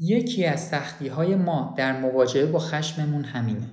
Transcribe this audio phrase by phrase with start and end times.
[0.00, 3.70] یکی از سختی های ما در مواجهه با خشممون همینه.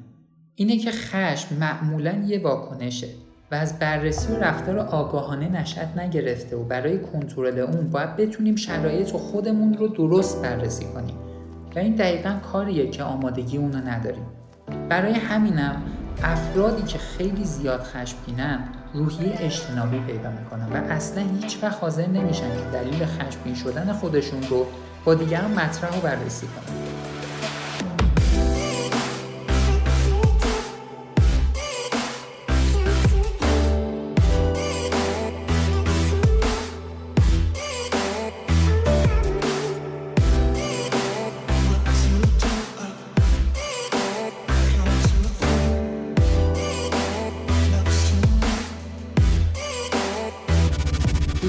[0.55, 3.07] اینه که خشم معمولا یه واکنشه
[3.51, 9.15] و از بررسی و رفتار آگاهانه نشد نگرفته و برای کنترل اون باید بتونیم شرایط
[9.15, 11.15] و خودمون رو درست بررسی کنیم.
[11.75, 14.25] و این دقیقا کاریه که آمادگی اونو نداریم.
[14.89, 15.83] برای همینم
[16.23, 18.59] افرادی که خیلی زیاد خشمگینن
[18.93, 24.43] روحیه اجتنابی پیدا می‌کنن و اصلا هیچ وقت حاضر نمیشن که دلیل خشمگین شدن خودشون
[24.49, 24.65] رو
[25.05, 26.94] با دیگران مطرح و بررسی کنن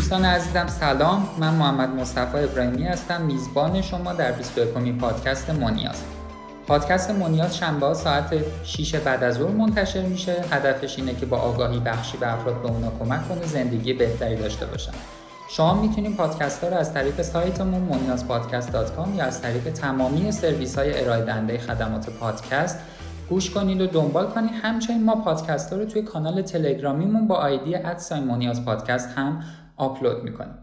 [0.06, 1.28] دوستان عزیزم سلام.
[1.38, 3.22] من محمد مصطفی ابراهیمی هستم.
[3.22, 6.02] میزبان شما در 21 پادکست مونیاز
[6.66, 10.44] پادکست مونیاز شنبه ساعت 6 بعد از ظهر منتشر میشه.
[10.50, 14.66] هدفش اینه که با آگاهی بخشی به افراد به اونا کمک کنه زندگی بهتری داشته
[14.66, 14.92] باشن.
[15.50, 21.04] شما می‌تونید پادکست ها رو از طریق سایتمون مونیازپادکست.com یا از طریق تمامی سرویس های
[21.04, 22.78] ارائه دهنده خدمات پادکست
[23.30, 24.50] گوش کنید و دنبال کنید.
[24.62, 29.42] همچنین ما پادکست ها رو توی کانال تلگرامیمون با آیدی ادساین پادکست هم
[29.76, 30.54] آپلود می‌کنیم.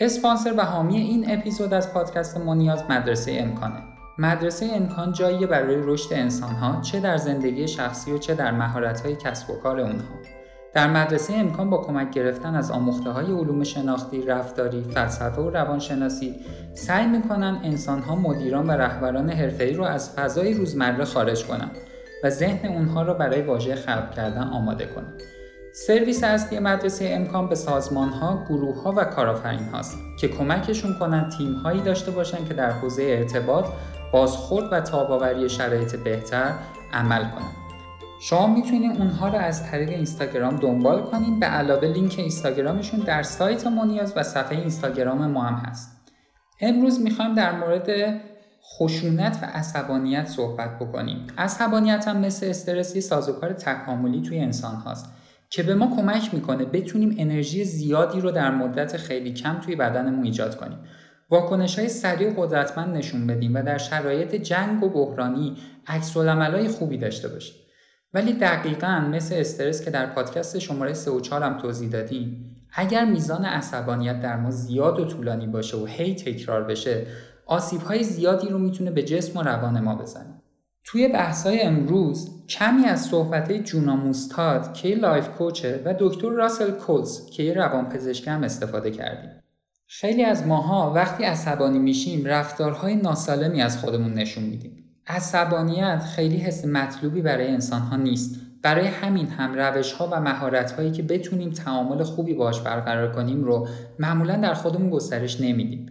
[0.00, 3.82] اسپانسر و حامی این اپیزود از پادکست ما نیاز مدرسه امکانه.
[4.18, 9.50] مدرسه امکان جایی برای رشد انسانها چه در زندگی شخصی و چه در مهارت‌های کسب
[9.50, 10.14] و کار اونها.
[10.74, 16.34] در مدرسه امکان با کمک گرفتن از آموخته های علوم شناختی، رفتاری، فلسفه و روانشناسی
[16.74, 21.76] سعی می‌کنن انسانها مدیران و رهبران حرفه‌ای رو از فضای روزمره خارج کنند
[22.24, 25.22] و ذهن اونها را برای واژه خلق کردن آماده کنند.
[25.74, 31.32] سرویس اصلی مدرسه امکان به سازمان ها، گروه ها و کارآفرین هاست که کمکشون کنند
[31.38, 33.66] تیم هایی داشته باشند که در حوزه ارتباط،
[34.12, 36.52] بازخورد و تاباوری شرایط بهتر
[36.92, 37.54] عمل کنند.
[38.20, 43.66] شما می‌تونید اونها رو از طریق اینستاگرام دنبال کنید به علاوه لینک اینستاگرامشون در سایت
[43.66, 45.90] مونیاز و صفحه اینستاگرام ما هم هست.
[46.60, 48.20] امروز می‌خوایم در مورد
[48.78, 51.26] خشونت و عصبانیت صحبت بکنیم.
[51.38, 55.06] عصبانیت هم مثل استرسی سازوکار تکاملی توی انسان هاست.
[55.52, 60.24] که به ما کمک می‌کنه بتونیم انرژی زیادی رو در مدت خیلی کم توی بدنمون
[60.24, 60.78] ایجاد کنیم.
[61.30, 66.16] واکنش های سریع و قدرتمند نشون بدیم و در شرایط جنگ و بحرانی عکس
[66.78, 67.54] خوبی داشته باشیم.
[68.14, 73.04] ولی دقیقا مثل استرس که در پادکست شماره 3 و 4 هم توضیح دادیم اگر
[73.04, 77.06] میزان عصبانیت در ما زیاد و طولانی باشه و هی تکرار بشه
[77.46, 80.41] آسیب های زیادی رو می‌تونه به جسم و روان ما بزنه.
[80.84, 86.70] توی بحث‌های امروز کمی از صحبت جونا موستاد که life coach ه و دکتر راسل
[86.70, 89.30] کولز که یه روانپزشکه هم استفاده کردیم.
[89.86, 94.84] خیلی از ماها وقتی عصبانی میشیم رفتارهای ناسالمی از خودمون نشون میدیم.
[95.06, 98.40] عصبانیت خیلی حس مطلوبی برای انسانها نیست.
[98.62, 103.44] برای همین هم روش ها و مهارت هایی که بتونیم تعامل خوبی باش برقرار کنیم
[103.44, 105.86] رو معمولا در خودمون گسترش نمیدیم.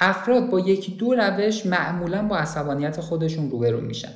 [0.00, 4.12] افراد با یکی دو روش معمولا با عصبانیت خودشون روبرو میشن.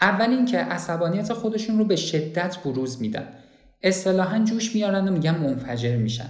[0.00, 3.28] اول اینکه عصبانیت خودشون رو به شدت بروز میدن.
[3.82, 6.28] اصطلاحا جوش میارن و میگن منفجر میشن.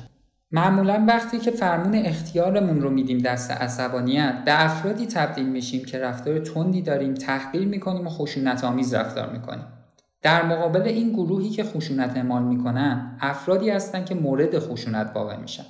[0.50, 6.38] معمولا وقتی که فرمون اختیارمون رو میدیم دست عصبانیت به افرادی تبدیل میشیم که رفتار
[6.38, 9.64] تندی داریم تحقیر می‌کنیم و خشونت آمیز رفتار می‌کنیم.
[10.22, 15.64] در مقابل این گروهی که خشونت اعمال می‌کنن افرادی هستند که مورد خشونت واقع میشن.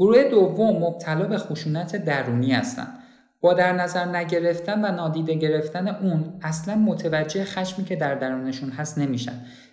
[0.00, 2.98] گروه دوم مبتلا به خشونت درونی هستند.
[3.40, 8.98] با در نظر نگرفتن و نادیده گرفتن اون اصلا متوجه خشمی که در درونشون هست
[8.98, 9.32] نمیشن.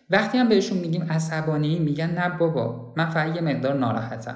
[0.09, 4.35] وقتی هم بهشون میگیم عصبانی میگن نه بابا من فقط یه مقدار ناراحتم.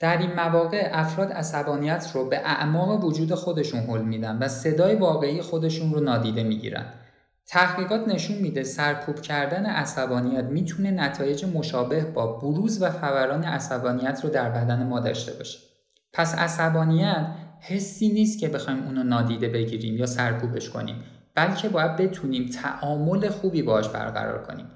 [0.00, 5.42] در این مواقع افراد عصبانیت رو به اعماق وجود خودشون حل میدن و صدای واقعی
[5.42, 6.84] خودشون رو نادیده می‌گیرن.
[7.46, 14.30] تحقیقات نشون میده سرکوب کردن عصبانیت می‌تونه نتایج مشابه با بروز و فوران عصبانیت رو
[14.30, 15.58] در بدن ما داشته باشه.
[16.12, 17.26] پس عصبانیت
[17.60, 20.96] حسی نیست که بخوایم اونو نادیده بگیریم یا سرکوبش کنیم
[21.34, 24.66] بلکه باید بتونیم تعامل خوبی باش برقرار کنیم.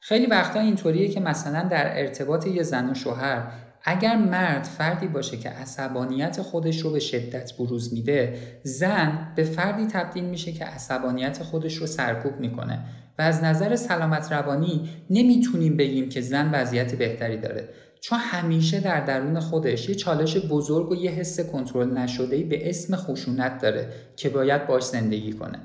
[0.00, 3.52] خیلی وقتا اینطوریه که مثلا در ارتباط یه زن و شوهر
[3.84, 9.86] اگر مرد فردی باشه که عصبانیت خودش رو به شدت بروز میده زن به فردی
[9.86, 12.78] تبدیل میشه که عصبانیت خودش رو سرکوب می‌کنه.
[13.18, 17.68] و از نظر سلامت روانی نمی‌تونیم بگیم که زن وضعیت بهتری داره.
[18.00, 22.96] چون همیشه در درون خودش یه چالش بزرگ و یه حس کنترل نشده به اسم
[22.96, 25.58] خشونت داره که باید باش زندگی کنه.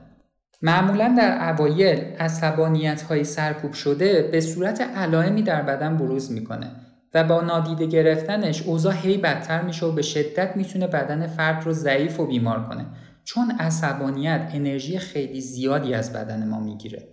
[0.61, 6.71] معمولا در اوایل عصبانیت های سرکوب شده به صورت علائمی در بدن بروز می‌کنه.
[7.13, 11.73] و با نادیده گرفتنش اوضاع هی بدتر میشه و به شدت می‌تونه بدن فرد رو
[11.73, 12.85] ضعیف و بیمار کنه.
[13.23, 17.07] چون عصبانیت انرژی خیلی زیادی از بدن ما می‌گیره.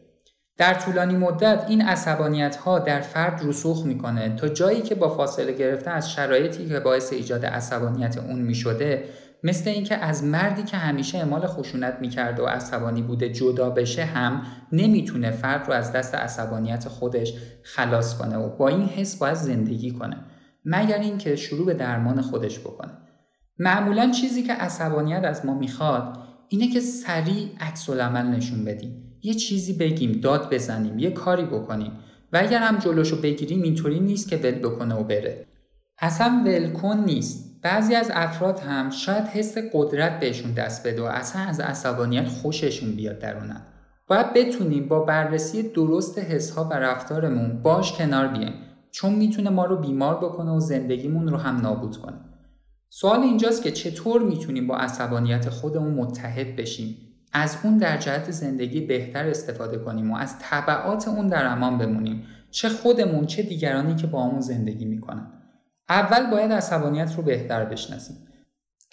[0.57, 5.53] در طولانی مدت این عصبانیت ها در فرد رسوخ می‌کنه تا جایی که با فاصله
[5.53, 9.05] گرفته از شرایطی که باعث ایجاد عصبانیت اون می‌شده
[9.45, 14.43] مثل اینکه از مردی که همیشه اعمال خشونت می‌کرده و عصبانی بوده جدا بشه هم
[14.73, 19.91] نمی‌تونه فرد رو از دست عصبانیت خودش خلاص کنه و با این حس باید زندگی
[19.91, 20.17] کنه
[20.65, 22.93] مگر اینکه شروع به درمان خودش بکنه.
[23.59, 26.19] معمولا چیزی که عصبانیت از ما می‌خواد
[26.49, 31.93] اینه که سریع عکس العمل نشون بدیم یه چیزی بگیم داد بزنیم یه کاری بکنیم
[32.33, 35.47] و اگر هم جلوشو بگیریم اینطوری نیست که ول بکنه و بره.
[35.99, 37.54] اصلا ولکن نیست.
[37.65, 42.91] بعضی از افراد هم شاید حس قدرت بهشون دست بده و اصلا از عصبانیت خوششون
[42.91, 43.63] بیاد درونن.
[44.07, 48.55] باید بتونیم با بررسی درست حسها و رفتارمون باش کنار بیایم
[48.91, 52.17] چون می‌تونه ما رو بیمار بکنه و زندگیمون رو هم نابود کنه.
[52.89, 56.97] سوال اینجاست که چطور می‌تونیم با عصبانیت خودمون متحد بشیم؟
[57.33, 62.25] از اون در جهت زندگی بهتر استفاده کنیم و از طبعات اون در امان بمونیم.
[62.51, 65.44] چه خودمون چه دیگرانی که با همون زندگی می‌کنن.
[65.89, 68.17] اول باید عصبانیت رو بهتر بشناسیم.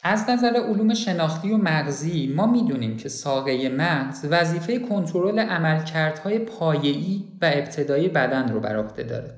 [0.03, 7.23] از نظر علوم شناختی و مغزی ما می‌دونیم که ساقه مغز وظیفه کنترل عملکردهای پایه‌ای
[7.41, 9.38] و ابتدایی بدن رو بر عهده داره.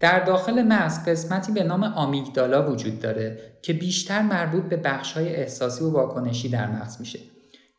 [0.00, 5.84] در داخل مغز قسمتی به نام amygdala وجود داره که بیشتر مربوط به بخش‌های احساسی
[5.84, 7.18] و واکنشی در مغز میشه.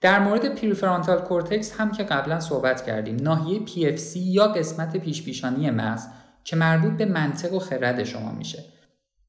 [0.01, 6.03] در مورد prefrontal cortex هم که قبلا صحبت کردیم ناحیه PFC یا قسمت پیشپیشانی مغز
[6.43, 8.74] که مربوط به منطق و خرد شما میشه.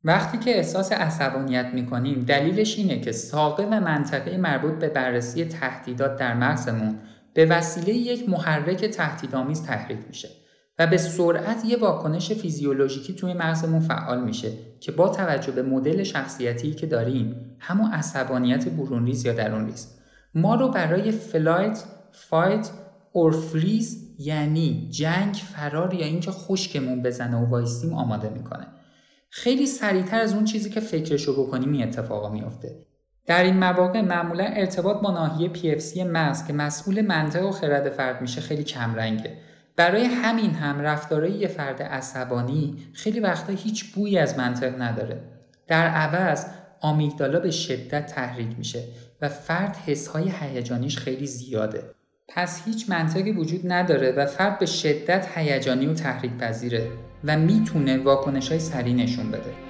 [0.06, 6.16] وقتی که احساس عصبانیت می‌کنیم دلیلش اینه که ساقه و منطقه مربوط به بررسی تهدیدات
[6.16, 6.98] در مغزمون
[7.34, 10.28] به وسیله یک محرک تهدیدآمیز تحریک میشه
[10.78, 16.02] و به سرعت یه واکنش فیزیولوژیکی توی مغزمون فعال میشه که با توجه به مدل
[16.02, 19.88] شخصیتی که داریم همون عصبانیت برونریز یا درونریز
[20.34, 22.70] ما رو برای flight، fight
[23.12, 28.66] or freeze یعنی جنگ، فرار یا اینکه خشکمون بزنه و وایستیم آماده می‌کنه.
[29.36, 32.86] خیلی سریعتر از اون چیزی که فکرشو بکنیم این اتفاقا میافته.
[33.26, 38.20] در این مواقع معمولا ارتباط با ناحیه PFC مغز که مسئول منطق و خرد فرد
[38.20, 39.38] میشه خیلی کمرنگه.
[39.76, 45.20] برای همین هم رفتارهای یه فرد عصبانی خیلی وقتا هیچ بویی از منطق نداره.
[45.66, 46.46] در عوض
[46.80, 48.84] آمیگدالا به شدت تحریک میشه
[49.22, 51.94] و فرد حسهای هیجانیش خیلی زیاده
[52.28, 56.90] پس هیچ منطقی وجود نداره و فرد به شدت هیجانی و تحریک پذیره
[57.24, 59.65] و می‌تونه واکنش های سریع نشون بده.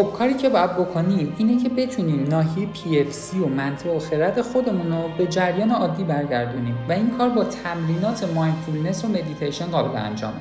[0.00, 4.92] خب کاری که باید بکنیم اینه که بتونیم ناحیه PFC و منطق و خرد خودمون
[4.92, 10.40] رو به جریان عادی برگردونیم و این کار با تمرینات mindfulness و مدیتیشن قابل انجامه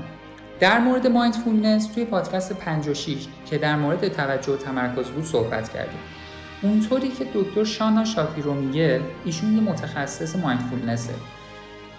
[0.60, 6.00] در مورد mindfulness توی پادکست 56 که در مورد توجه و تمرکز بود صحبت کردیم.
[6.62, 11.14] اونطوری که دکتر شانا شاپیرو میگه ایشون یه متخصص mindfulness ه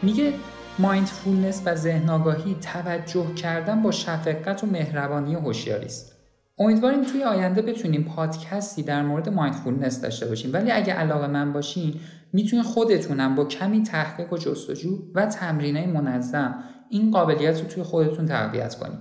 [0.02, 0.33] میگه
[0.79, 6.20] mindfulness و ذهن آگاهی توجه کردن با شفقت و مهربانی هوشیاری است.
[6.61, 10.52] امیدواریم توی آینده بتونیم پادکستی در مورد mindfulness داشته باشیم.
[10.52, 11.95] ولی اگه علاقه‌مند باشین
[12.33, 16.55] می‌تونین خودتونم با کمی تحقیق و جستجو و تمرینای منظم
[16.90, 18.99] این قابلیت رو توی خودتون تقویت کنید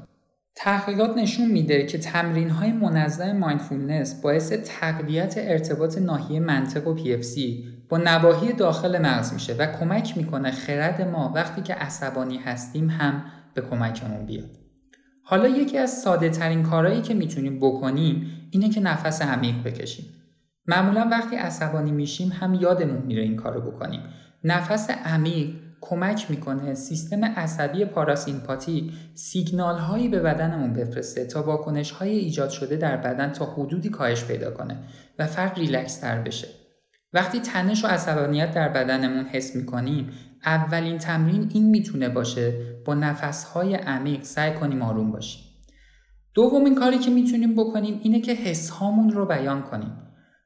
[0.55, 7.39] تحقیقات نشون میده که تمرین های منظم mindfulness باعث تقویت ارتباط ناحیه منطق و PFC
[7.89, 13.23] با نواحی داخل مغز میشه و کمک می‌کنه خرد ما وقتی که عصبانی هستیم هم
[13.53, 14.58] به کمکمون بیاد.
[15.29, 20.05] حالا یکی از ساده ترین کارهایی که می‌تونیم بکنیم اینه که نفس عمیق بکشیم.
[20.67, 24.01] معمولا وقتی عصبانی میشیم هم یادمون میره این کارو بکنیم.
[24.43, 25.49] نفس عمیق
[25.81, 32.75] کمک می‌کنه سیستم عصبی پاراسیمپاتیک سیگنال هایی به بدنمون بفرسته تا واکنش های ایجاد شده
[32.75, 34.77] در بدن تا حدودی کاهش پیدا کنه
[35.19, 36.47] و فرد ریلکس تر بشه.
[37.13, 40.09] وقتی تنش و عصبانیت در بدنمون حس می‌کنیم
[40.45, 42.53] اولین تمرین این می‌تونه باشه
[42.85, 45.43] با نفسهای عمیق سعی کنیم آروم باشیم.
[46.33, 49.91] دومین کاری که می‌تونیم بکنیم اینه که حس هامون رو بیان کنیم.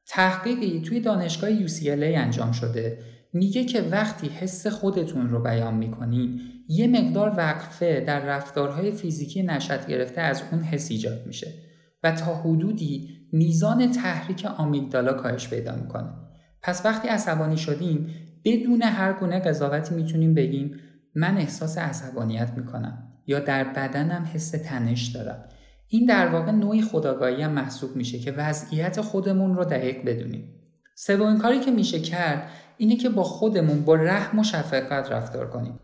[0.07, 2.99] تحقیقی توی دانشگاه UCLA انجام شده.
[3.33, 9.87] میگه که وقتی حس خودتون رو بیان می‌کنین یه مقدار وقفه در رفتارهای فیزیکی نشد
[9.87, 11.47] گرفته از اون حس ایجاد میشه
[12.03, 16.09] و تا حدودی میزان تحریک آمیگدالا کاهش پیدا می‌کنه.
[16.61, 18.09] پس وقتی عصبانی شدیم
[18.45, 20.75] بدون هر گونه قضاوتی می‌تونیم بگیم
[21.15, 25.43] من احساس عصبانیت می‌کنم یا در بدنم حس تنش دارم.
[25.87, 30.53] این در واقع نوعی خداگاهی هم محسوب میشه که وضعیت خودمون رو دقیق بدونیم.
[30.95, 35.79] سومین کاری که میشه کرد اینه که با خودمون با رحم و شفقت رفتار کنیم.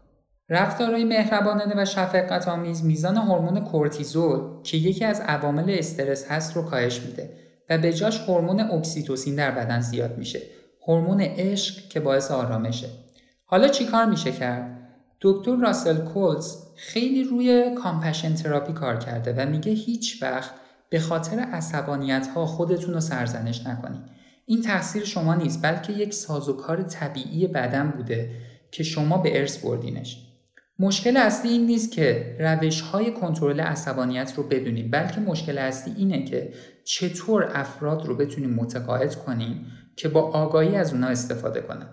[0.49, 6.61] رفتارهای مهربانانه و شفقت آمیز میزان هورمون کورتیزول که یکی از عوامل استرس هست رو
[6.61, 7.29] کاهش میده
[7.69, 10.39] و به جاش هورمون اکسیتوسین در بدن زیاد میشه.
[10.87, 12.87] هورمون عشق که باعث آرامشه.
[13.45, 14.78] حالا چیکار میشه کرد؟
[15.21, 20.51] دکتر راسل کولز خیلی روی compassion therapy کار کرده و میگه هیچ وقت
[20.89, 24.01] به خاطر عصبانیت ها خودتون رو سرزنش نکنید.
[24.45, 28.31] این تقصیر شما نیست بلکه یک سازوکار طبیعی بدن بوده
[28.71, 30.25] که شما به ارث بردینش.
[30.79, 36.25] مشکل اصلی این نیست که روش های کنترل عصبانیت رو بدونیم بلکه مشکل اصلی اینه
[36.25, 41.87] که چطور افراد رو بتونیم متقاعد کنیم که با آگاهی از اونا استفاده کنن.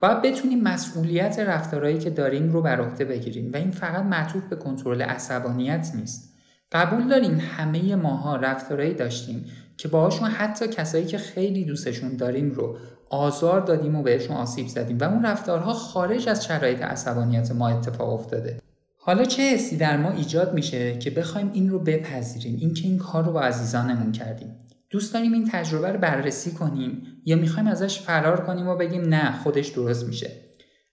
[0.00, 4.56] باید بتونیم مسئولیت رفتارهایی که داریم رو بر عهده بگیریم و این فقط معطوف به
[4.56, 6.36] کنترل عصبانیت نیست.
[6.72, 9.44] قبول داریم همه ماها رفتارهایی داشتیم
[9.76, 12.78] که باهاشون حتی کسایی که خیلی دوستشون داریم رو
[13.10, 18.12] آزار دادیم و بهشون آسیب زدیم و اون رفتارها خارج از شرایط عصبانیت ما اتفاق
[18.12, 18.60] افتاده.
[18.98, 23.24] حالا چه حسی در ما ایجاد میشه که بخوایم این رو بپذیریم؟ اینکه این کار
[23.24, 24.56] رو با عزیزانمون کردیم.
[24.96, 27.02] دوست داریم این تجربه رو بررسی کنیم.
[27.24, 30.30] یا می‌خوایم ازش فرار کنیم و بگیم نه خودش درست میشه.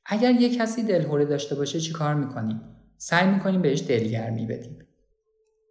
[0.06, 2.62] اگر یه کسی دلهوره داشته باشه چی کار می‌کنیم؟
[2.98, 4.80] سعی می‌کنیم بهش دلگرمی بدیم.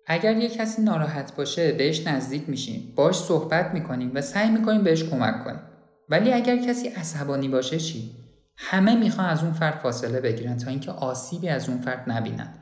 [0.06, 2.92] اگر یه کسی ناراحت باشه بهش نزدیک میشیم.
[2.96, 5.60] باش صحبت می‌کنیم و سعی می‌کنیم بهش کمک کنیم.
[6.08, 8.10] ولی اگر کسی عصبانی باشه چی؟
[8.56, 12.54] همه می‌خوان از اون فرد فاصله بگیرن تا اینکه آسیبی از اون فرد نبینن.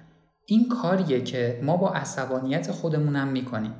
[0.47, 3.75] این کاریه که ما با عصبانیت خودمونم می‌کنیم.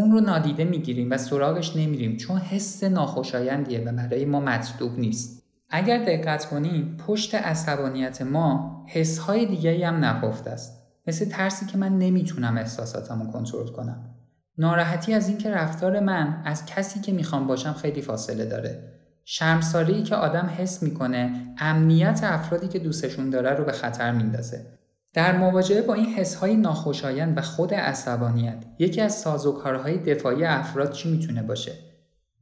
[0.00, 5.42] اون رو نادیده می‌گیریم و سراغش نمیریم چون حس ناخوشایندیه و برای ما مطلوب نیست.
[5.70, 10.82] اگر دقت کنیم پشت عصبانیت ما حسهای دیگری هم نهفته است.
[11.06, 14.10] مثل ترسی که من نمی‌تونم احساساتمو کنترل کنم.
[14.58, 18.92] ناراحتی از اینکه رفتار من از کسی که می‌خوام باشم خیلی فاصله داره.
[19.24, 24.79] شرمساری که آدم حس می‌کنه امنیت افرادی که دوستشون داره رو به خطر میندازه.
[25.12, 31.10] در مواجهه با این حسهای ناخوشایند و خود عصبانیت یکی از سازوکارهای دفاعی افراد چی
[31.10, 31.72] می‌تونه باشه؟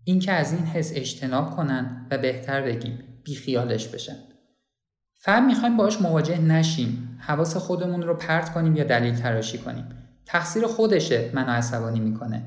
[0.05, 4.17] اینکه از این حس اجتناب کنن و بهتر بگیم بیخیالش بشن.
[5.15, 7.19] فهم می‌خوایم باش مواجه نشیم.
[7.21, 9.85] حواس خودمون رو پرت کنیم یا دلیل تراشی کنیم.
[10.27, 12.43] تقصیر خودشه منو عصبانی می‌کنه.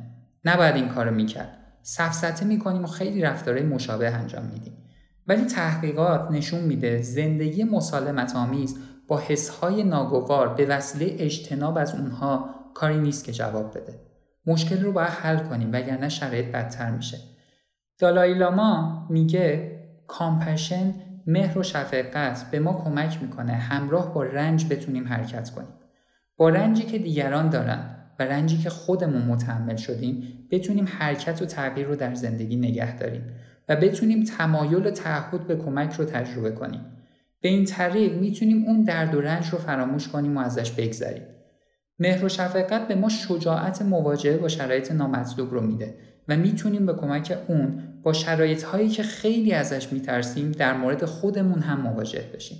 [0.45, 1.57] نباید این کارو می‌کرد.
[1.81, 4.73] سفسته می‌کنیم و خیلی رفتارهای مشابه انجام میدیم.
[5.27, 8.77] ولی تحقیقات نشون میده زندگی مسالمت آمیز
[9.07, 13.99] با حسهای ناگوار به وسیله اجتناب از اونها کاری نیست که جواب بده.
[14.45, 17.17] مشکل رو باید حل کنیم وگرنه شرایط بدتر میشه.
[17.99, 20.93] دالای لاما میگه کامپشن
[21.27, 25.73] مهر و شفقت به ما کمک می‌کنه همراه با رنج بتونیم حرکت کنیم.
[26.37, 31.87] با رنجی که دیگران دارن و رنجی که خودمون متحمل شدیم بتونیم حرکت و تغییر
[31.87, 33.23] رو در زندگی نگه داریم
[33.69, 36.85] و بتونیم تمایل و تعهد به کمک رو تجربه کنیم.
[37.41, 41.23] به این طریق می‌تونیم اون درد و رنج رو فراموش کنیم و ازش بگذریم.
[41.99, 45.95] مهر و شفقت به ما شجاعت مواجهه با شرایط نامطلوب رو میده
[46.27, 51.59] و می‌تونیم به کمک اون با شرایط هایی که خیلی ازش میترسیم در مورد خودمون
[51.59, 52.57] هم مواجه بشیم.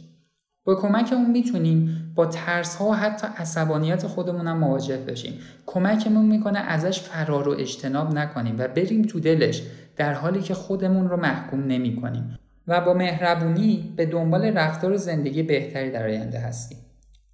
[0.64, 5.34] با کمک اون می‌تونیم با ترس ها و حتی عصبانیت خودمون هم مواجه بشیم.
[5.66, 9.64] کمکمون می‌کنه ازش فرار و اجتناب نکنیم و بریم تو دلش
[9.96, 15.44] در حالی که خودمون رو محکوم نمی کنیم و با مهربونی به دنبال رفتار زندگی
[15.44, 16.78] بهتری در آینده هستیم.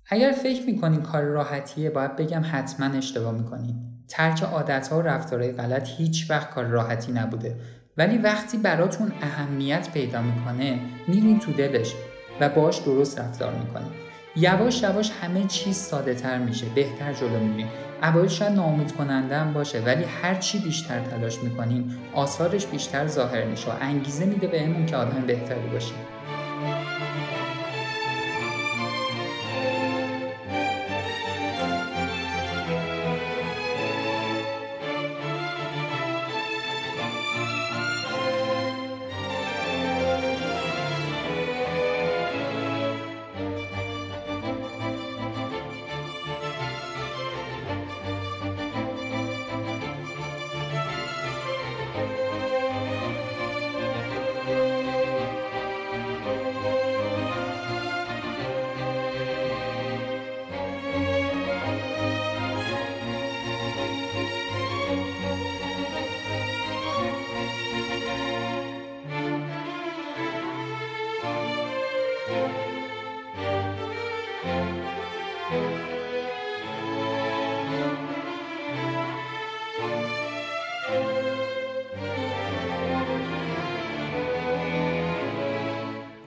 [0.09, 3.75] اگر فکر می‌کنین کار راحتیه باید بگم حتما اشتباه می‌کنین.
[4.07, 7.55] ترک عادتها و رفتارهای غلط هیچ وقت کار راحتی نبوده.
[7.97, 11.93] ولی وقتی براتون اهمیت پیدا می‌کنه میرین تو دلش
[12.39, 14.06] و باش درست رفتار می‌کنیم
[14.39, 17.67] یواش یواش همه چیز ساده تر میشه بهتر جلو میریم.
[18.03, 23.45] اوایل شاید ناامید کننده هم باشه ولی هر چی بیشتر تلاش می‌کنیم آثارش بیشتر ظاهر
[23.45, 25.97] میشه و انگیزه میده بهمون که آدم بهتری باشیم.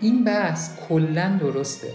[0.01, 1.89] این بحث کلا درسته.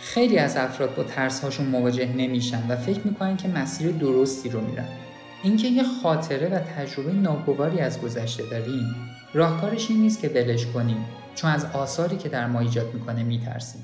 [0.00, 4.84] خیلی از افراد با ترس مواجه نمیشن و فکر می‌کنن که مسیر درستی رو میرن.
[5.42, 8.94] اینکه یه خاطره و تجربه ناگواری از گذشته داریم
[9.34, 13.82] راهکارش این نیست که بلش کنیم چون از آثاری که در ما ایجاد می‌کنه میترسیم.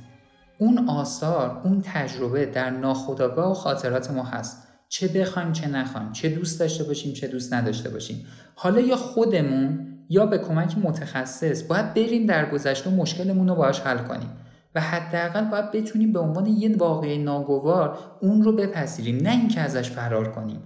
[0.59, 4.69] اون آثار اون تجربه در ناخودآگاه و خاطرات ما هست.
[4.89, 8.27] چه بخوایم چه نخوایم چه دوست داشته باشیم چه دوست نداشته باشیم.
[8.55, 13.99] حالا یا خودمون یا به کمک متخصص باید بریم در گذشته مشکلمون رو باهاش حل
[13.99, 14.31] کنیم.
[14.75, 19.91] و حداقل باید بتونیم به عنوان یه واقعه ناگوار اون رو بپذیریم نه اینکه ازش
[19.91, 20.61] فرار کنیم.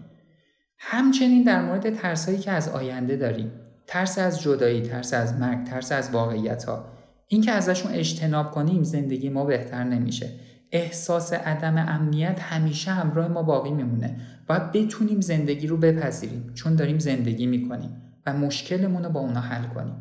[0.78, 3.52] همچنین در مورد ترسایی که از آینده داریم.
[3.86, 6.84] ترس از جدایی ترس از مرگ ترس از واقعیت ها
[7.28, 10.30] اینکه ازشون اجتناب کنیم زندگی ما بهتر نمیشه.
[10.72, 14.16] احساس عدم امنیت همیشه همراه ما باقی میمونه.
[14.48, 16.50] باید بتونیم زندگی رو بپذیریم.
[16.54, 18.07] چون داریم زندگی می‌کنیم.
[18.26, 19.96] و مشکلمون رو با اونا حل کنیم.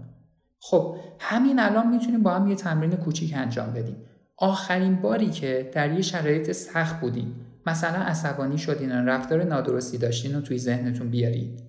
[0.59, 3.95] خب همین الان می‌تونیم با هم یه تمرین کوچیک انجام بدیم.
[4.37, 7.35] آخرین باری که در یه شرایط سخت بودیم.
[7.65, 11.63] مثلا عصبانی شدین رفتار نادرستی داشتین رو توی ذهنتون بیارید.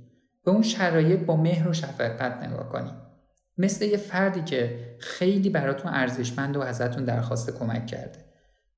[0.45, 3.09] به اون شرایط با مهر و شفقت نگاه کنید
[3.59, 8.19] مثل یه فردی که خیلی براتون ارزشمند و ازتون درخواست کمک کرده.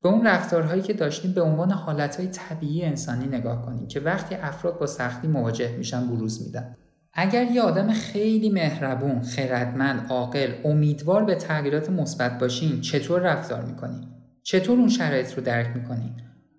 [0.03, 4.78] به اون رفتارهایی که داشتیم به عنوان حالتهای طبیعی انسانی نگاه کنید که وقتی افراد
[4.78, 6.76] با سختی مواجه میشن بروز میدن.
[7.15, 14.05] اگر یه آدم خیلی مهربون، خردمند، عاقل، امیدوار به تغییرات مثبت باشین چطور رفتار می‌کنین؟
[14.43, 16.13] چطور اون شرایط رو درک می‌کنین؟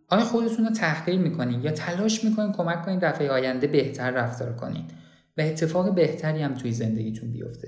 [0.09, 4.83] آیا خودتون رو تحقیر می‌کنین یا تلاش می‌کنین کمک کنین دفعه آینده بهتر رفتار کنین
[5.37, 7.67] و اتفاق بهتری هم توی زندگیتون بیفته؟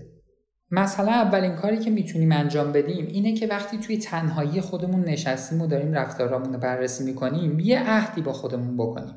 [0.71, 5.67] مثلا اولین کاری که می‌تونیم انجام بدیم اینه که وقتی توی تنهایی خودمون نشستیم و
[5.67, 9.15] داریم رفتارامون رو بررسی می‌کنیم یه عهدی با خودمون بکنیم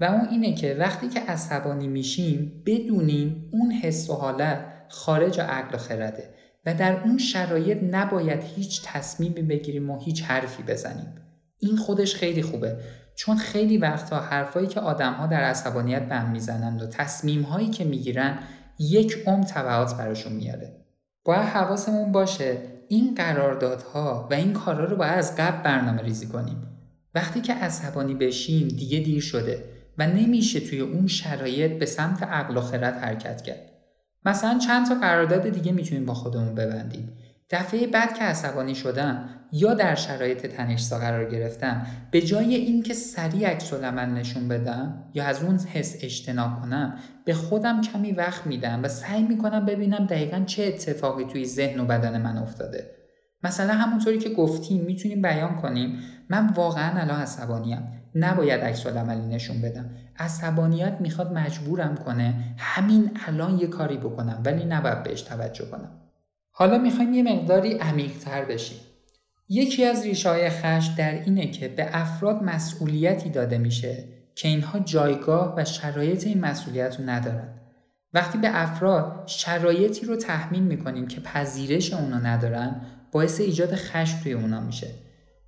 [0.00, 5.74] و اون اینه که وقتی که عصبانی میشیم بدونیم اون حس و حالت خارج عقل
[5.74, 6.34] و خرده
[6.66, 11.14] و در اون شرایط نباید هیچ تصمیمی بگیریم و هیچ حرفی بزنیم.
[11.58, 12.76] این خودش خیلی خوبه
[13.14, 18.38] چون خیلی وقتها حرفایی که آدمها در عصبانیت به هم می‌زنند و تصمیمهایی که می‌گیرن
[18.78, 20.76] یک عمر تبعات براشون میاره.
[21.24, 22.58] باید حواسمون باشه
[22.88, 26.66] این قراردادها و این کارا رو باید از قبل برنامه ریزی کنیم.
[27.14, 29.77] وقتی که عصبانی بشیم دیگه دیر شده.
[29.98, 33.60] و نمیشه توی اون شرایط به سمت عقل و خرد حرکت کرد.
[34.24, 37.12] مثلا چند تا قرارداد دیگه می‌تونیم با خودمون ببندیم.
[37.50, 43.48] دفعه بعد که عصبانی شدم یا در شرایط تنشسا قرار گرفتم به جای اینکه سریع
[43.48, 48.88] عکس نشون بدم یا از اون حس اجتناب کنم به خودم کمی وقت میدم و
[48.88, 52.90] سعی می‌کنم ببینم دقیقا چه اتفاقی توی ذهن و بدن من افتاده
[53.44, 59.60] مثلا همونطوری که گفتیم می‌تونیم بیان کنیم من واقعا الان عصبانیم نباید عکس عملی نشون
[59.60, 59.90] بدم.
[60.18, 65.90] عصبانیت می‌خواد مجبورم کنه همین الان یه کاری بکنم ولی نباید بهش توجه کنم.
[66.50, 68.78] حالا می‌خوایم یه مقداری عمیقتر بشیم.
[69.48, 74.78] یکی از ریشه های خشم در اینه که به افراد مسئولیتی داده میشه که اینها
[74.78, 77.48] جایگاه و شرایط این مسئولیت رو ندارن.
[78.14, 82.80] وقتی به افراد شرایطی رو تحمیل می‌کنیم که پذیرش اونا ندارن
[83.12, 84.86] باعث ایجاد خشم توی اونا میشه.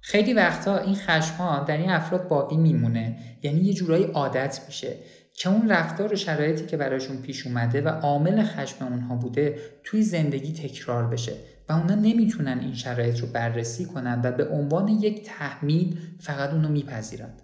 [0.01, 3.17] خیلی وقتا این خشم ها در این افراد باقی میمونه.
[3.43, 4.97] یعنی یه جورایی عادت میشه
[5.35, 10.03] که اون رفتار و شرایطی که براشون پیش اومده و عامل خشم اونها بوده توی
[10.03, 11.33] زندگی تکرار بشه
[11.69, 16.69] و اونا نمی‌تونن این شرایط رو بررسی کنن و به عنوان یک تحمیل فقط اونو
[16.69, 17.43] میپذیرند.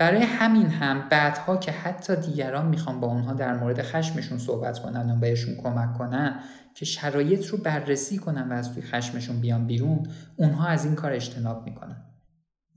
[0.00, 5.10] برای همین هم بعدها که حتی دیگران می‌خوان با اونها در مورد خشمشون صحبت کنن
[5.10, 6.40] و بهشون کمک کنن
[6.74, 11.12] که شرایط رو بررسی کنن و از توی خشمشون بیان بیرون اونها از این کار
[11.12, 11.96] اجتناب می‌کنن.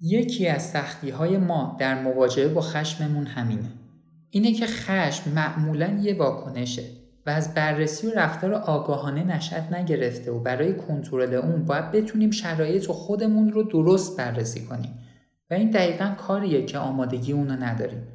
[0.01, 3.71] یکی از سختی های ما در مواجهه با خشممون همینه.
[4.29, 6.83] اینه که خشم معمولا یه واکنشه
[7.25, 12.89] و از بررسی و رفتار آگاهانه نشد نگرفته و برای کنترل اون باید بتونیم شرایط
[12.89, 14.99] و خودمون رو درست بررسی کنیم.
[15.55, 18.07] این دقیقا کاریه که آمادگی اونو نداریم.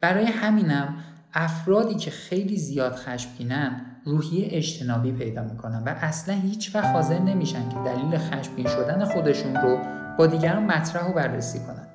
[0.00, 0.94] برای همینم
[1.34, 7.68] افرادی که خیلی زیاد خشمگینن روحیه اجتنابی پیدا می‌کنن و اصلا هیچ وقت حاضر نمیشن
[7.68, 9.78] که دلیل خشمگین شدن خودشون رو
[10.18, 11.89] با دیگران مطرح و بررسی کنن.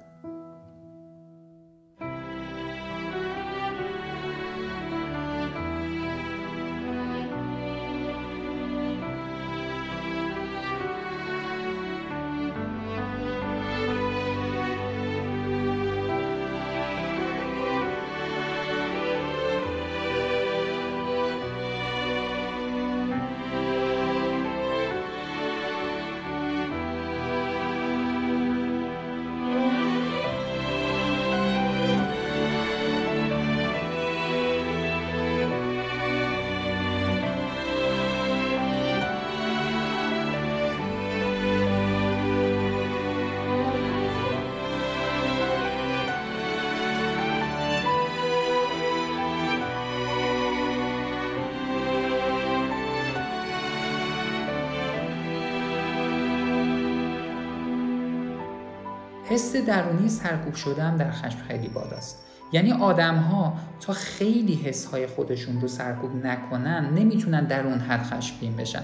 [59.35, 62.19] حس درونی سرکوب شدن در خشم خیلی بالاست
[62.51, 68.03] یعنی آدم ها تا خیلی حس های خودشون رو سرکوب نکنن نمی‌تونن در اون حد
[68.03, 68.83] خشمگین بشن.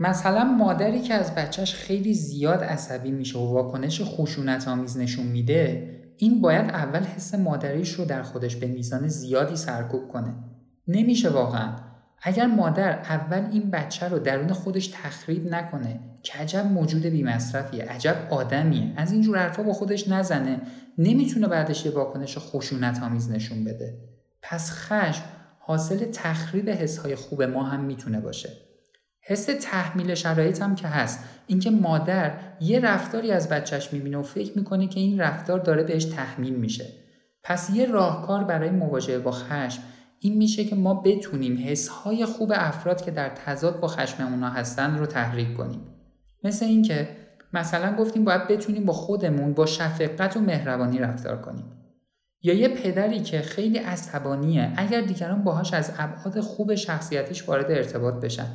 [0.00, 5.90] مثلا مادری که از بچهش خیلی زیاد عصبی میشه و واکنش خشونت آمیز نشون میده
[6.16, 10.34] این باید اول حس مادریش رو در خودش به میزان زیادی سرکوب کنه.
[10.88, 11.76] نمیشه واقعا.
[12.22, 18.16] اگر مادر اول این بچه رو درون خودش تخریب نکنه که عجب موجود بیمصرفیه عجب
[18.30, 18.92] آدمیه.
[18.96, 20.60] از اینجور حرفا با خودش نزنه.
[20.98, 23.98] نمی‌تونه بعدش یه واکنش خشونت آمیز نشون بده.
[24.42, 25.22] پس خشم
[25.58, 28.48] حاصل تخریب حسهای خوب ما هم می‌تونه باشه.
[29.20, 31.24] حس تحمیل شرایط هم که هست.
[31.46, 36.04] اینکه مادر یه رفتاری از بچهش می‌بینه و فکر می‌کنه که این رفتار داره بهش
[36.04, 36.84] تحمیل میشه.
[37.42, 39.82] پس یه راهکار برای مواجهه با خشم
[40.20, 44.98] این میشه که ما بتونیم حسهای خوب افراد که در تضاد با خشم اونا هستن
[44.98, 45.80] رو تحریک کنیم.
[46.44, 47.08] مثل اینکه
[47.52, 51.64] مثلا گفتیم باید بتونیم با خودمون با شفقت و مهربانی رفتار کنیم.
[52.42, 58.14] یا یه پدری که خیلی عصبانیه اگر دیگران باهاش از ابعاد خوب شخصیتیش وارد ارتباط
[58.14, 58.46] بشن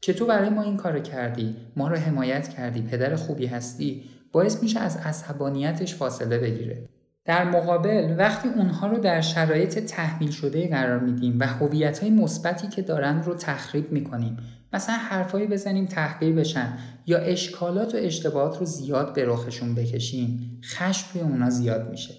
[0.00, 4.62] که تو برای ما این کار کردی ما رو حمایت کردی پدر خوبی هستی باعث
[4.62, 6.88] میشه از عصبانیتش فاصله بگیره.
[7.28, 12.68] در مقابل وقتی اونها رو در شرایط تحمیل شده قرار میدیم و هویت های مثبتی
[12.68, 14.36] که دارن رو تخریب می‌کنیم
[14.72, 21.06] مثلا حرفایی بزنیم تحقیر بشن یا اشکالات و اشتباهات رو زیاد به رخشون بکشیم خشم
[21.14, 22.14] روی اونا زیاد میشه.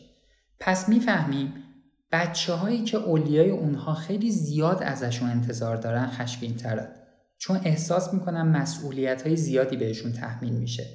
[0.59, 1.53] پس می‌فهمیم
[2.11, 6.87] بچه هایی که اولیای اونها خیلی زیاد ازشون انتظار دارن خشمگین ترن
[7.37, 10.85] چون احساس می‌کنن مسئولیت های زیادی بهشون تحمیل میشه.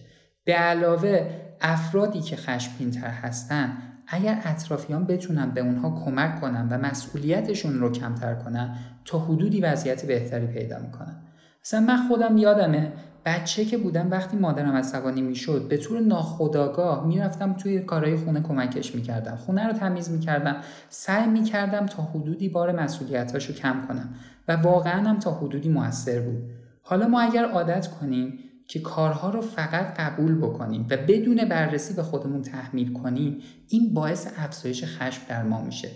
[0.44, 6.78] به علاوه افرادی که خشمگین تر هستن اگر اطرافیان بتونن به اونها کمک کنن و
[6.78, 11.16] مسئولیتشون رو کمتر کنن تا حدودی وضعیت بهتری پیدا می‌کنن.
[11.64, 12.92] مثلا من خودم یادمه
[13.24, 18.94] بچه که بودم وقتی مادرم عصبانی می‌شد به طور ناخودآگاه می‌رفتم توی کارهای خونه کمکش
[18.94, 19.36] می‌کردم.
[19.36, 20.56] خونه رو تمیز می‌کردم.
[20.88, 24.14] سعی می‌کردم تا حدودی بار مسئولیتاشو کم کنم.
[24.48, 26.42] و واقعا هم تا حدودی موثر بود.
[26.82, 28.38] حالا ما اگر عادت کنیم
[28.68, 34.29] که کارها رو فقط قبول بکنیم و بدون بررسی به خودمون تحمیل کنیم این باعث
[34.37, 35.88] افزایش خشم در ما میشه.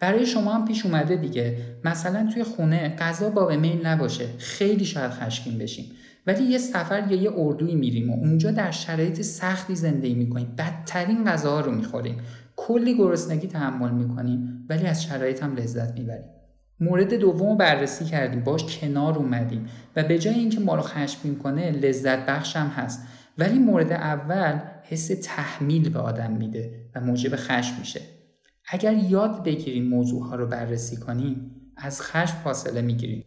[0.00, 1.58] برای شما هم پیش اومده دیگه.
[1.84, 4.26] مثلا توی خونه غذا با میل نباشه.
[4.38, 5.84] خیلی شاید خشمگین بشیم.
[6.26, 10.54] ولی یه سفر یا یه اردوی میریم و اونجا در شرایط سختی زندگی می‌کنیم.
[10.58, 12.16] بدترین غذاها رو می‌خوریم.
[12.56, 14.66] کلی گرسنگی تحمل می‌کنیم.
[14.68, 16.33] ولی از شرایط هم لذت می‌بریم.
[16.80, 18.40] مورد دوم بررسی کردیم.
[18.40, 19.68] باش کنار اومدیم.
[19.96, 23.02] و به جای اینکه ما رو خشمگین کنه لذت بخش هم هست.
[23.38, 28.00] ولی مورد اول حس تحمیل به آدم میده و موجب خشم میشه.
[28.68, 33.24] اگر یاد بگیریم موضوع ها رو بررسی کنیم از خشم فاصله می‌گیریم.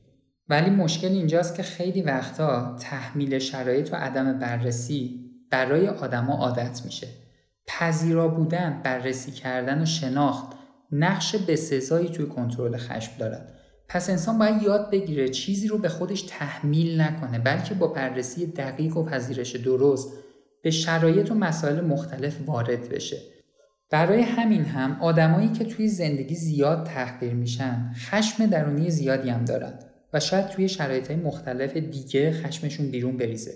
[0.49, 7.07] ولی مشکل اینجاست که خیلی وقتا تحمیل شرایط و عدم بررسی برای آدما عادت میشه.
[7.67, 10.56] پذیرا بودن بررسی کردن و شناخت
[10.91, 13.53] نقش بسزایی توی کنترل خشم دارد.
[13.87, 18.97] پس انسان باید یاد بگیره چیزی رو به خودش تحمیل نکنه بلکه با بررسی دقیق
[18.97, 20.13] و پذیرش درست
[20.63, 23.17] به شرایط و مسائل مختلف وارد بشه.
[23.89, 29.79] برای همین هم آدمایی که توی زندگی زیاد تحقیر میشن خشم درونی زیادی هم دارن
[30.13, 33.53] و شاید توی شرایط مختلف دیگه خشمشون بیرون بریزه.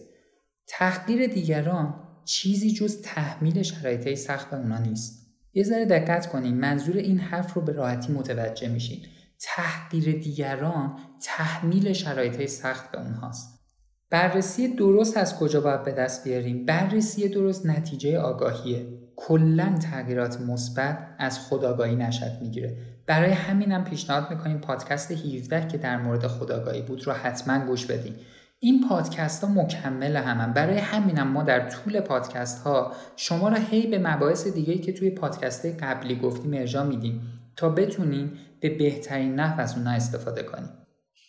[0.68, 1.94] تحقیر دیگران
[2.26, 5.21] چیزی جز تحمیل شرایط سخت به اونا نیست.
[5.54, 9.00] یه ذره دقت کنین منظور این حرف رو به راحتی متوجه میشین.
[9.40, 13.62] تحقیر دیگران تحمیل شرایط سخت به اونهاست.
[14.10, 18.86] بررسی درست از کجا باید به دست بیاریم؟ بررسی درست نتیجه آگاهیه.
[19.16, 22.78] کلا تغییرات مثبت از خداگاهی نشد می‌گیره.
[23.06, 28.16] برای همینم پیشنهاد می‌کنیم پادکست 17 که در مورد خداگاهی بود رو حتما گوش بدین.
[28.64, 30.54] این پادکست ها مکمل همن.
[30.54, 35.10] برای همینم ما در طول پادکست ها شما را هی به مباحث دیگه که توی
[35.10, 37.22] پادکست قبلی گفتیم ارجا میدیم
[37.56, 40.70] تا بتونیم به بهترین نحو از اونها استفاده کنیم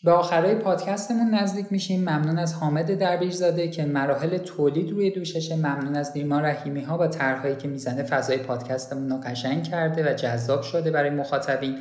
[0.05, 2.01] به آخرای پادکستمون نزدیک میشیم.
[2.01, 7.09] ممنون از حامد دربیشزاده که مراحل تولید روی دوششه ممنون از نیما رحیمی ها با
[7.09, 11.79] طرحهایی که می‌زنه فضای پادکستمون رو قشنگ کرده و جذاب شده برای مخاطبین.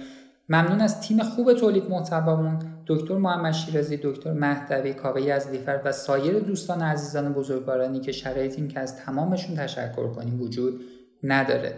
[0.49, 2.59] ممنون از تیم خوب تولید محتوامون.
[2.87, 8.57] دکتر محمد شیرازی دکتر مهدوی کاوه از لیفر و سایر دوستان عزیزان بزرگوارانی که شرایط
[8.57, 10.81] این که از تمامشون تشکر کنیم وجود
[11.23, 11.73] نداره.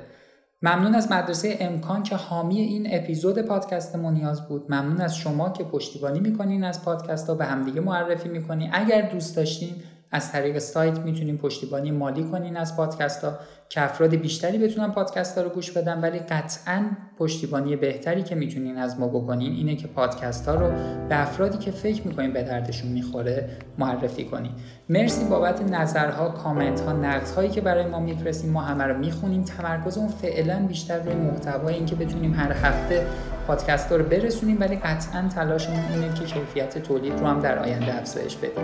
[0.62, 4.66] ممنون از مدرسه امکان که حامی این اپیزود پادکست نیاز بود.
[4.70, 8.70] ممنون از شما که پشتیبانی می‌کنین از پادکست ها به همدیگه معرفی می‌کنین.
[8.74, 9.76] اگر دوست داشتین
[10.12, 13.34] از طریق سایت می‌تونین پشتیبانی مالی کنین از پادکست ها.
[13.70, 16.86] که افراد بیشتری بتونن پادکست ها رو گوش بدن ولی قطعا
[17.18, 20.72] پشتیبانی بهتری که می‌تونین از ما بکنین اینه که پادکست ها رو
[21.10, 24.52] به افرادی که فکر می‌کنین به دردشون می‌خوره معرفی کنین.
[24.90, 29.44] مرسی بابت نظرها کامنت ها نقد که برای ما میفرستیم ما همه رو می‌خونیم.
[29.44, 33.08] تمرکزمون فعلا بیشتر روی محتوای اینکه بتونیم هر هفته
[33.48, 38.36] پادکست رو برسونیم ولی قطعا تلاشمون اینه که کیفیت تولید رو هم در آینده افزایش
[38.36, 38.64] بدیم.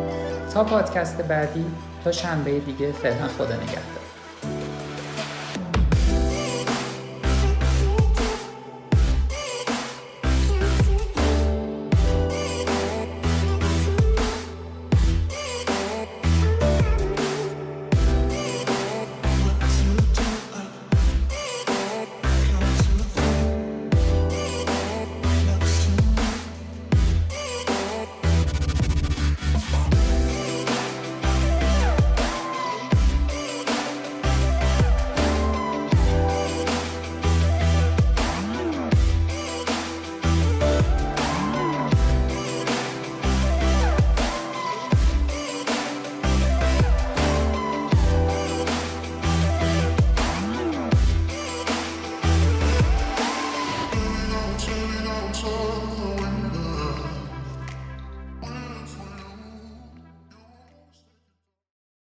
[0.53, 1.65] تا پادکست بعدی
[2.03, 4.09] تا شنبه دیگه فعلا خدا نگهدار.